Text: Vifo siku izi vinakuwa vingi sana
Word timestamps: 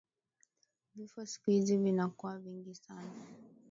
Vifo 0.95 1.25
siku 1.25 1.49
izi 1.51 1.77
vinakuwa 1.77 2.37
vingi 2.39 2.75
sana 2.75 3.11